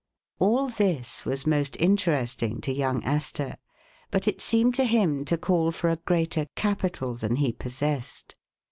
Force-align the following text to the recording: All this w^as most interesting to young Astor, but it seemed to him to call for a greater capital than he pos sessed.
All 0.39 0.67
this 0.69 1.21
w^as 1.25 1.45
most 1.45 1.77
interesting 1.79 2.59
to 2.61 2.73
young 2.73 3.03
Astor, 3.03 3.57
but 4.09 4.27
it 4.27 4.41
seemed 4.41 4.73
to 4.73 4.83
him 4.85 5.25
to 5.25 5.37
call 5.37 5.71
for 5.71 5.91
a 5.91 5.95
greater 6.07 6.47
capital 6.55 7.13
than 7.13 7.35
he 7.35 7.53
pos 7.53 7.73
sessed. 7.81 8.33